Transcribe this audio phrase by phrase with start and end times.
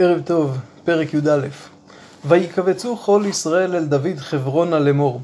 [0.00, 1.46] ערב טוב, פרק י"א.
[2.24, 5.20] ויקבצו כל ישראל אל דוד חברונה לאמור.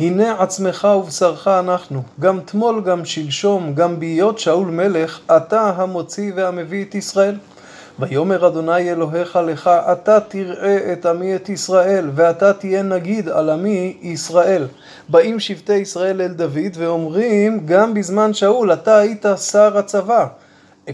[0.00, 6.84] הנה עצמך ובשרך אנחנו, גם תמול גם שלשום, גם בהיות שאול מלך, אתה המוציא והמביא
[6.84, 7.36] את ישראל.
[7.98, 13.96] ויאמר אדוני אלוהיך לך, אתה תראה את עמי את ישראל, ואתה תהיה נגיד על עמי
[14.02, 14.66] ישראל.
[15.08, 20.26] באים שבטי ישראל אל דוד ואומרים, גם בזמן שאול אתה היית שר הצבא.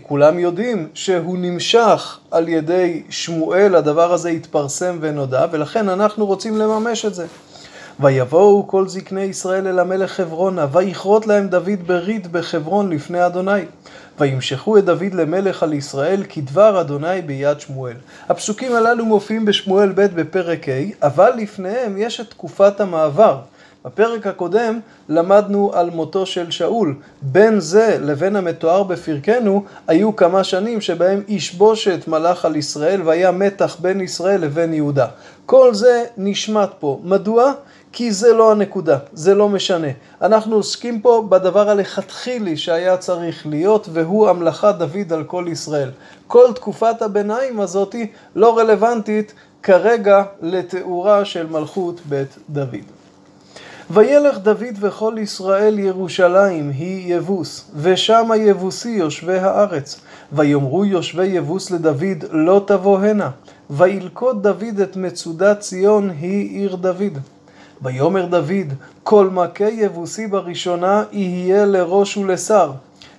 [0.02, 7.04] כולם יודעים שהוא נמשך על ידי שמואל, הדבר הזה התפרסם ונודע, ולכן אנחנו רוצים לממש
[7.04, 7.26] את זה.
[8.00, 13.60] ויבואו כל זקני ישראל אל המלך חברונה, ויכרות להם דוד ברית בחברון לפני אדוני.
[14.20, 17.96] וימשכו את דוד למלך על ישראל כדבר אדוני ביד שמואל.
[18.28, 23.38] הפסוקים הללו מופיעים בשמואל ב' בפרק ה', אבל לפניהם יש את תקופת המעבר.
[23.84, 26.94] בפרק הקודם למדנו על מותו של שאול.
[27.22, 31.22] בין זה לבין המתואר בפרקנו היו כמה שנים שבהם
[31.56, 35.06] בושת מלך על ישראל והיה מתח בין ישראל לבין יהודה.
[35.46, 37.00] כל זה נשמט פה.
[37.04, 37.52] מדוע?
[37.92, 39.88] כי זה לא הנקודה, זה לא משנה.
[40.22, 45.90] אנחנו עוסקים פה בדבר הלכתחילי שהיה צריך להיות, והוא המלאכת דוד על כל ישראל.
[46.26, 52.99] כל תקופת הביניים הזאתי לא רלוונטית כרגע לתיאורה של מלכות בית דוד.
[53.92, 60.00] וילך דוד וכל ישראל ירושלים היא יבוס, ושם היבוסי יושבי הארץ.
[60.32, 63.30] ויאמרו יושבי יבוס לדוד לא תבוא הנה.
[63.70, 67.18] וילכוד דוד את מצודת ציון היא עיר דוד.
[67.82, 72.72] ויאמר דוד כל מכה יבוסי בראשונה יהיה לראש ולשר.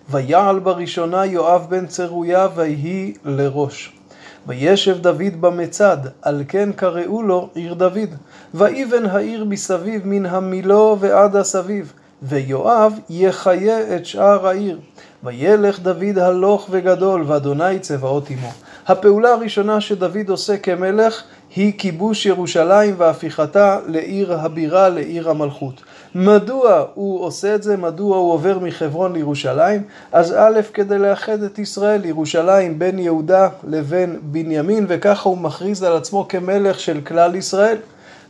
[0.09, 4.00] ויעל בראשונה יואב בן צרויה ויהי לראש.
[4.47, 8.09] וישב דוד במצד, על כן קראו לו עיר דוד.
[8.53, 14.79] ויבן העיר מסביב מן המילו ועד הסביב, ויואב יחיה את שאר העיר.
[15.23, 18.51] וילך דוד הלוך וגדול, ואדוני צבאות עמו.
[18.87, 21.23] הפעולה הראשונה שדוד עושה כמלך
[21.55, 25.81] היא כיבוש ירושלים והפיכתה לעיר הבירה, לעיר המלכות.
[26.15, 27.77] מדוע הוא עושה את זה?
[27.77, 29.83] מדוע הוא עובר מחברון לירושלים?
[30.11, 35.97] אז א', כדי לאחד את ישראל, ירושלים בין יהודה לבין בנימין, וככה הוא מכריז על
[35.97, 37.77] עצמו כמלך של כלל ישראל.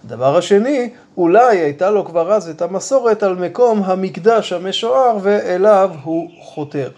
[0.05, 6.29] הדבר השני, אולי הייתה לו כבר אז את המסורת על מקום המקדש המשוער ואליו הוא
[6.41, 6.89] חותר.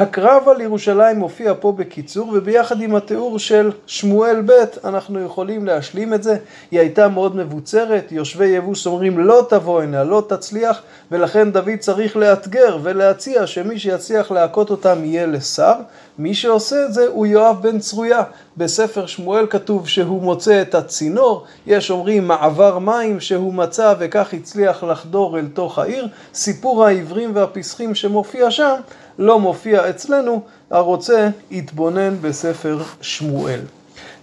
[0.00, 4.52] הקרב על ירושלים מופיע פה בקיצור, וביחד עם התיאור של שמואל ב'
[4.84, 6.36] אנחנו יכולים להשלים את זה.
[6.70, 12.16] היא הייתה מאוד מבוצרת, יושבי יבוס אומרים לא תבוא הנה, לא תצליח, ולכן דוד צריך
[12.16, 15.74] לאתגר ולהציע שמי שיצליח להכות אותם יהיה לשר.
[16.18, 18.22] מי שעושה את זה הוא יואב בן צרויה.
[18.56, 24.84] בספר שמואל כתוב שהוא מוצא את הצינור, יש אומרים מעבר מים שהוא מצא וכך הצליח
[24.84, 26.08] לחדור אל תוך העיר.
[26.34, 28.74] סיפור העברים והפסחים שמופיע שם
[29.18, 30.40] לא מופיע אצלנו,
[30.70, 33.60] הרוצה יתבונן בספר שמואל.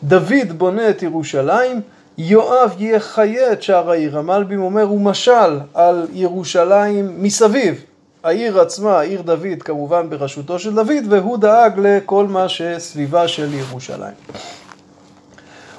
[0.03, 1.81] דוד בונה את ירושלים,
[2.17, 4.17] יואב יחיה את שער העיר.
[4.17, 7.83] המלבים אומר הוא משל על ירושלים מסביב.
[8.23, 14.13] העיר עצמה, עיר דוד, כמובן בראשותו של דוד, והוא דאג לכל מה שסביבה של ירושלים.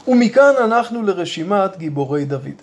[0.09, 2.63] ומכאן אנחנו לרשימת גיבורי דוד.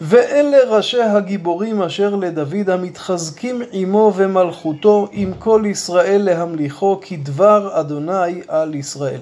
[0.00, 8.74] ואלה ראשי הגיבורים אשר לדוד המתחזקים עמו ומלכותו עם כל ישראל להמליכו כדבר אדוני על
[8.74, 9.20] ישראל.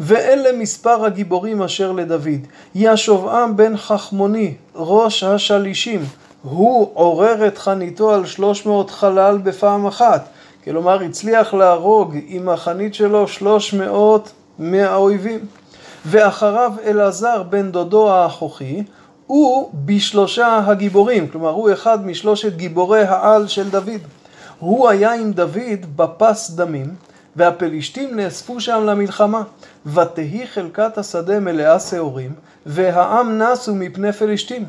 [0.00, 2.40] ואלה מספר הגיבורים אשר לדוד,
[2.74, 6.04] ישובעם בן חכמוני, ראש השלישים,
[6.42, 10.28] הוא עורר את חניתו על שלוש מאות חלל בפעם אחת,
[10.64, 15.40] כלומר הצליח להרוג עם החנית שלו שלוש מאות מהאויבים.
[16.06, 18.82] ואחריו אלעזר בן דודו האחוכי,
[19.26, 24.00] הוא בשלושה הגיבורים, כלומר הוא אחד משלושת גיבורי העל של דוד.
[24.58, 26.94] הוא היה עם דוד בפס דמים,
[27.36, 29.42] והפלישתים נאספו שם למלחמה.
[29.86, 32.32] ותהי חלקת השדה מלאה שעורים,
[32.66, 34.64] והעם נסו מפני פלישתים.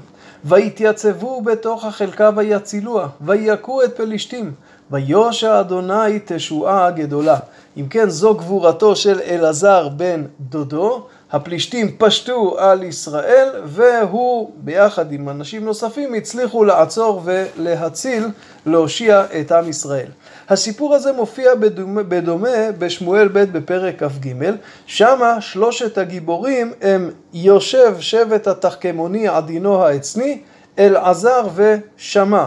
[0.46, 4.52] ויתייצבו בתוך החלקה ויצילוה, ויכו את פלישתים.
[4.92, 7.38] ויושע אדוני תשועה גדולה.
[7.78, 15.30] אם כן, זו גבורתו של אלעזר בן דודו, הפלישתים פשטו על ישראל והוא ביחד עם
[15.30, 18.28] אנשים נוספים הצליחו לעצור ולהציל,
[18.66, 20.08] להושיע את עם ישראל.
[20.50, 24.52] הסיפור הזה מופיע בדומה, בדומה בשמואל ב' בפרק כ"ג,
[24.85, 30.41] שמה שלושת הגיבורים הם יושב שבט התחכמוני עדינו העצני,
[30.79, 32.46] אלעזר ושמע.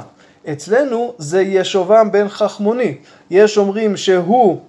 [0.53, 2.95] אצלנו זה ישובם בן חכמוני.
[3.31, 4.61] יש אומרים שהוא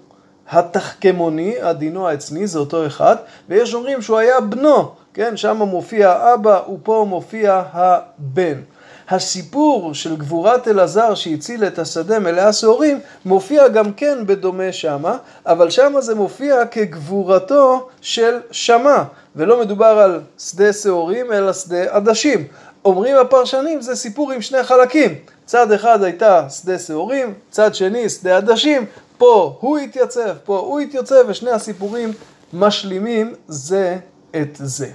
[0.50, 3.16] התחכמוני, הדינו העצמי, זה אותו אחד,
[3.50, 8.62] ויש אומרים שהוא היה בנו, כן, שם מופיע האבא ופה מופיע הבן.
[9.10, 15.70] הסיפור של גבורת אלעזר שהציל את השדה מלאה שעורים מופיע גם כן בדומה שמה, אבל
[15.70, 19.04] שמה זה מופיע כגבורתו של שמע,
[19.36, 22.48] ולא מדובר על שדה שעורים אלא שדה עדשים.
[22.86, 25.16] אומרים הפרשנים זה סיפור עם שני חלקים,
[25.46, 28.86] צד אחד הייתה שדה שעורים, צד שני שדה עדשים,
[29.18, 32.12] פה הוא התייצב, פה הוא התייצב, ושני הסיפורים
[32.54, 33.98] משלימים זה
[34.36, 34.90] את זה.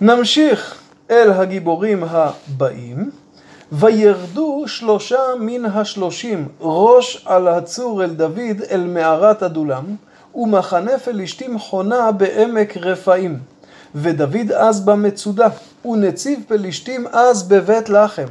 [0.00, 0.78] נמשיך
[1.10, 3.10] אל הגיבורים הבאים.
[3.72, 9.84] וירדו שלושה מן השלושים ראש על הצור אל דוד אל מערת אדולם
[10.34, 13.38] ומחנה פלישתים חונה בעמק רפאים
[13.94, 15.48] ודוד אז במצודה
[15.84, 18.26] ונציב פלישתים אז בבית לחם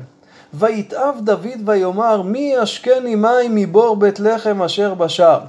[0.54, 5.40] ויתאב דוד ויאמר מי ישקני מים מבור בית לחם אשר בשער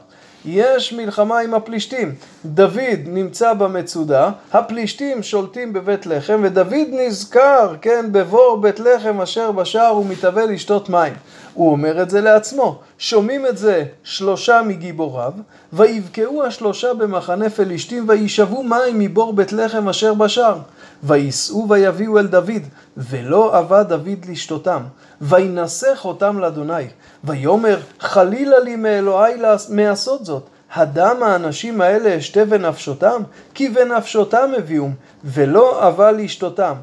[0.45, 2.15] יש מלחמה עם הפלישתים.
[2.45, 9.97] דוד נמצא במצודה, הפלישתים שולטים בבית לחם, ודוד נזכר, כן, בבור בית לחם אשר בשער
[9.97, 11.13] ומתהווה לשתות מים.
[11.55, 12.79] הוא אומר את זה לעצמו.
[12.99, 15.33] שומעים את זה שלושה מגיבוריו,
[15.73, 20.59] ויבקעו השלושה במחנה פלישתים, וישאבו מים מבור בית לחם אשר בשער.
[21.03, 22.63] וייסעו ויביאו אל דוד,
[22.97, 24.83] ולא אבה דוד לשתותם.
[25.21, 26.85] וינסח אותם לאדוני.
[27.25, 29.35] ויאמר חלילה לי מאלוהי
[29.69, 30.43] מעשות זאת.
[30.75, 33.23] הדם האנשים האלה אשתה בנפשותם?
[33.55, 36.75] כי בנפשותם הביאום, ולא אבה לשתותם.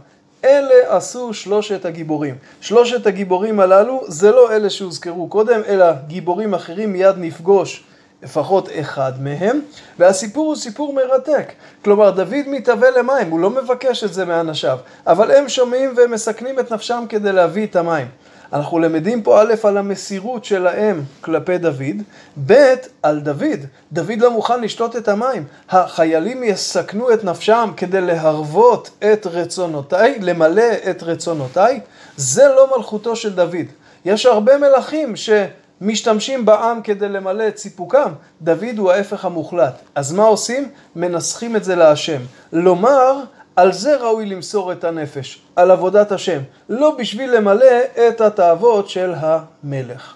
[0.45, 2.35] אלה עשו שלושת הגיבורים.
[2.61, 7.83] שלושת הגיבורים הללו זה לא אלה שהוזכרו קודם, אלא גיבורים אחרים מיד נפגוש
[8.23, 9.59] לפחות אחד מהם,
[9.99, 11.51] והסיפור הוא סיפור מרתק.
[11.83, 14.77] כלומר, דוד מתהווה למים, הוא לא מבקש את זה מאנשיו,
[15.07, 18.07] אבל הם שומעים והם מסכנים את נפשם כדי להביא את המים.
[18.53, 22.01] אנחנו למדים פה א' על המסירות שלהם כלפי דוד,
[22.47, 23.59] ב' על דוד.
[23.91, 25.43] דוד לא מוכן לשתות את המים.
[25.69, 31.79] החיילים יסכנו את נפשם כדי להרוות את רצונותיי, למלא את רצונותיי.
[32.17, 33.67] זה לא מלכותו של דוד.
[34.05, 38.11] יש הרבה מלכים שמשתמשים בעם כדי למלא את סיפוקם.
[38.41, 39.81] דוד הוא ההפך המוחלט.
[39.95, 40.69] אז מה עושים?
[40.95, 42.21] מנסחים את זה להשם.
[42.53, 43.23] לומר
[43.61, 49.13] על זה ראוי למסור את הנפש, על עבודת השם, לא בשביל למלא את התאוות של
[49.17, 50.13] המלך.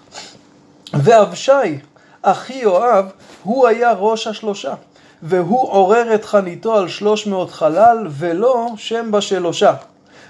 [0.94, 1.52] ואבשי,
[2.22, 3.04] אחי יואב,
[3.42, 4.74] הוא היה ראש השלושה,
[5.22, 9.74] והוא עורר את חניתו על שלוש מאות חלל, ולא שם בשלושה.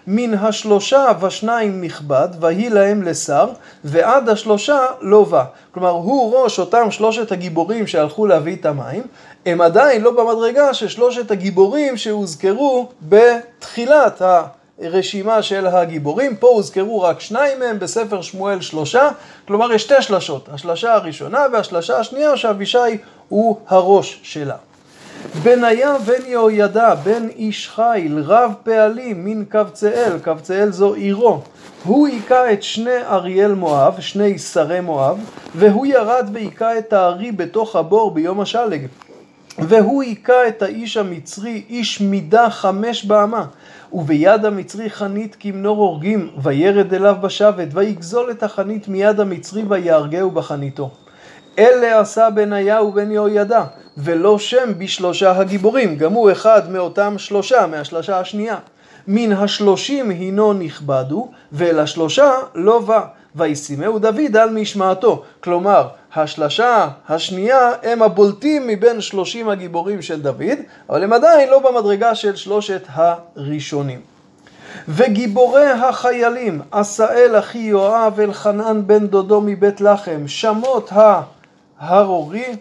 [0.07, 3.49] מן השלושה ושניים נכבד, ויהי להם לשר,
[3.85, 5.45] ועד השלושה לא בא.
[5.71, 9.03] כלומר, הוא ראש אותם שלושת הגיבורים שהלכו להביא את המים,
[9.47, 14.23] הם עדיין לא במדרגה של שלושת הגיבורים שהוזכרו בתחילת
[14.83, 16.37] הרשימה של הגיבורים.
[16.37, 19.09] פה הוזכרו רק שניים מהם, בספר שמואל שלושה,
[19.47, 22.79] כלומר יש שתי שלשות, השלשה הראשונה והשלשה השנייה שאבישי
[23.29, 24.57] הוא הראש שלה.
[25.35, 31.41] בניה בן יהוידע, בן איש חיל, רב פעלים, מן קבצאל, קבצאל זו עירו.
[31.85, 35.19] הוא היכה את שני אריאל מואב, שני שרי מואב,
[35.55, 38.87] והוא ירד והיכה את הארי בתוך הבור ביום השלג.
[39.59, 43.45] והוא היכה את האיש המצרי, איש מידה חמש באמה.
[43.93, 50.91] וביד המצרי חנית כמנור הורגים, וירד אליו בשבת, ויגזול את החנית מיד המצרי, ויהרגהו בחניתו.
[51.59, 53.65] אלה עשה בניה ובן יהוידע,
[53.97, 58.57] ולא שם בשלושה הגיבורים, גם הוא אחד מאותם שלושה, מהשלושה השנייה.
[59.09, 63.01] מן השלושים הינו נכבדו, ואל השלושה לא בא.
[63.37, 65.23] וישימהו דוד על משמעתו.
[65.41, 70.59] כלומר, השלשה השנייה הם הבולטים מבין שלושים הגיבורים של דוד,
[70.91, 74.01] אבל הם עדיין לא במדרגה של שלושת הראשונים.
[74.89, 80.93] וגיבורי החיילים, עשאל אחי יואב, אלחנן בן דודו מבית לחם, שמות
[81.79, 82.57] ההרורי,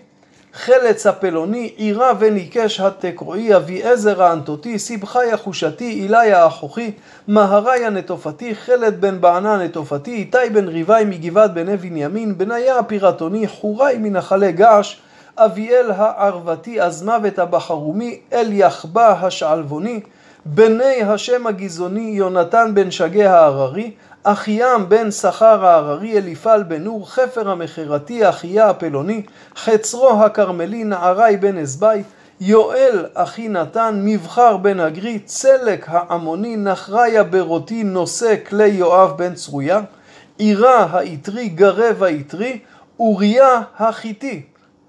[0.55, 6.91] חלץ הפלוני, עירה וניקש התקרועי, אביעזר האנטותי, סיבחי החושתי, אילי האחוכי,
[7.27, 13.93] מהרי הנטופתי, חלד בן בענה הנטופתי, איתי בן ריבי מגבעת בני בנימין, בניה הפירטוני, חורי
[13.99, 14.97] מנחלי געש,
[15.37, 19.99] אביאל הערבתי, עזמוות הבחרומי, אל יחבה השעלבוני,
[20.45, 23.91] בני השם הגזעוני, יונתן בן שגה ההררי,
[24.27, 29.21] אחיים בן שכר ההררי, אליפל בן נור, חפר המכרתי, אחיה הפלוני,
[29.57, 32.03] חצרו הכרמלי, נערי בן אזבי,
[32.41, 39.81] יואל אחי נתן, מבחר בן אגרי, צלק העמוני, נחריה ברותי, נושא כלי יואב בן צרויה,
[40.37, 42.59] עירה האיתרי, גרב האיתרי,
[42.99, 44.41] אוריה החיתי.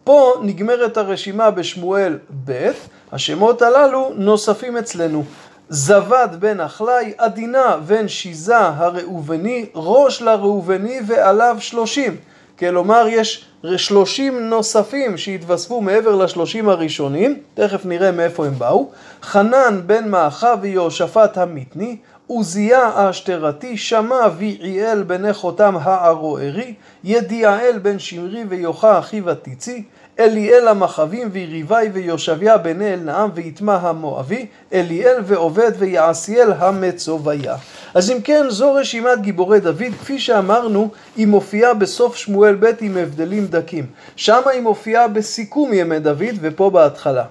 [0.04, 2.70] פה נגמרת הרשימה בשמואל ב',
[3.12, 5.24] השמות הללו נוספים אצלנו.
[5.68, 12.16] זבד בן אחלי, עדינה בן שיזה הראובני, ראש לראובני ועליו שלושים.
[12.58, 13.44] כלומר יש
[13.76, 18.90] שלושים נוספים שהתווספו מעבר לשלושים הראשונים, תכף נראה מאיפה הם באו.
[19.22, 21.96] חנן בן מאחה ויהושפט המיתני,
[22.26, 29.84] עוזיה האשתרתי, שמע ויעיאל בני חותם הערוערי, ידיעאל בן שמרי ויוחה אחיו הטיצי,
[30.20, 37.56] אליאל המחבים ויריבי ויושביה בני אלנעם ויטמע המואבי, אליאל ועובד ויעשיאל המצוביה.
[37.94, 42.96] אז אם כן, זו רשימת גיבורי דוד, כפי שאמרנו, היא מופיעה בסוף שמואל ב' עם
[42.96, 43.86] הבדלים דקים.
[44.16, 47.24] שמה היא מופיעה בסיכום ימי דוד ופה בהתחלה.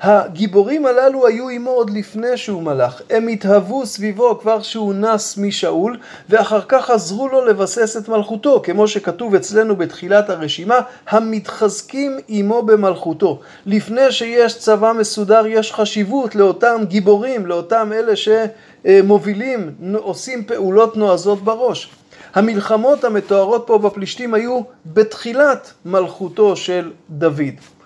[0.00, 5.98] הגיבורים הללו היו עמו עוד לפני שהוא מלך, הם התהוו סביבו כבר שהוא נס משאול,
[6.28, 10.78] ואחר כך עזרו לו לבסס את מלכותו, כמו שכתוב אצלנו בתחילת הרשימה,
[11.08, 13.40] המתחזקים עמו במלכותו.
[13.66, 21.90] לפני שיש צבא מסודר, יש חשיבות לאותם גיבורים, לאותם אלה שמובילים, עושים פעולות נועזות בראש.
[22.34, 27.79] המלחמות המתוארות פה בפלישתים היו בתחילת מלכותו של דוד.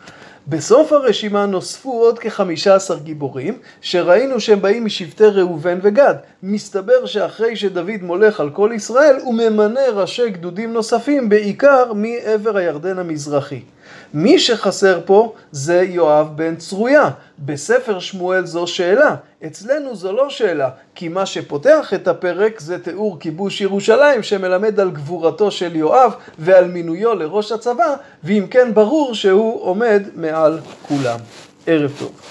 [0.49, 6.15] בסוף הרשימה נוספו עוד כחמישה עשר גיבורים, שראינו שהם באים משבטי ראובן וגד.
[6.43, 12.99] מסתבר שאחרי שדוד מולך על כל ישראל, הוא ממנה ראשי גדודים נוספים, בעיקר מעבר הירדן
[12.99, 13.61] המזרחי.
[14.15, 17.11] מי שחסר פה זה יואב בן צרויה.
[17.39, 19.15] בספר שמואל זו שאלה,
[19.47, 24.91] אצלנו זו לא שאלה, כי מה שפותח את הפרק זה תיאור כיבוש ירושלים שמלמד על
[24.91, 31.19] גבורתו של יואב ועל מינויו לראש הצבא, ואם כן ברור שהוא עומד מעל כולם.
[31.67, 32.21] ערב טוב.